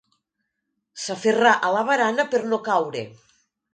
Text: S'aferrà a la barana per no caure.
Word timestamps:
S'aferrà 1.01 1.51
a 1.67 1.71
la 1.75 1.83
barana 1.93 2.27
per 2.33 2.41
no 2.55 2.61
caure. 2.71 3.05